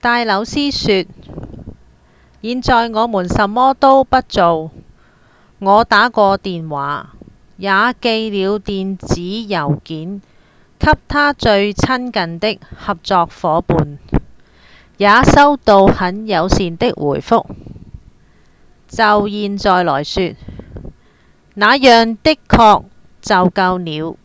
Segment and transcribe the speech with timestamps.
[0.00, 1.06] 戴紐斯說：
[2.42, 4.72] 「現在我們什麼都不做
[5.60, 7.14] 我打過電話、
[7.58, 10.20] 也寄了電子郵件
[10.80, 14.00] 給他最親近的合作夥伴
[14.96, 17.46] 也收到很友善的回覆
[18.88, 20.32] 就現在來說
[21.54, 22.86] 那樣的確
[23.22, 24.16] 就夠了」